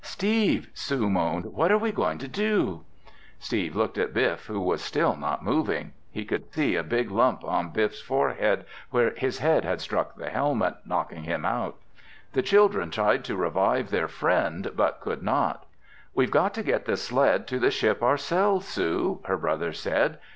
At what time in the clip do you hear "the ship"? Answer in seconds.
17.59-18.01